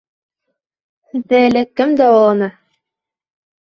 [1.13, 2.53] Һеҙҙе элек кем дауаланы?